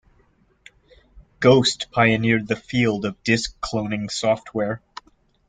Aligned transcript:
Ghost 1.39 1.91
pioneered 1.91 2.47
the 2.47 2.55
field 2.55 3.05
of 3.05 3.21
disk 3.23 3.55
cloning 3.61 4.09
software. 4.09 4.81